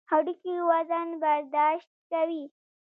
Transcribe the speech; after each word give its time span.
هډوکي 0.11 0.53
وزن 0.69 1.07
برداشت 1.21 1.91
کوي. 2.11 2.43